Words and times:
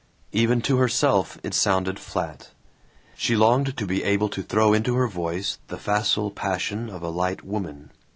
Even 0.31 0.63
to 0.63 0.77
herself 0.77 1.37
it 1.43 1.53
sounded 1.53 1.99
flat. 1.99 2.49
She 3.15 3.35
longed 3.35 3.77
to 3.77 3.85
be 3.85 4.01
able 4.03 4.29
to 4.29 4.41
throw 4.41 4.73
into 4.73 4.95
her 4.95 5.07
voice 5.07 5.59
the 5.67 5.77
facile 5.77 6.31
passion 6.31 6.89
of 6.89 7.03
a 7.03 7.09
light 7.09 7.45
woman. 7.45 7.91